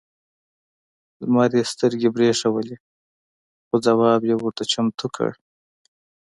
[1.21, 2.77] لمر یې سترګې برېښولې
[3.67, 5.31] خو ځواب یې ورته چمتو کړ.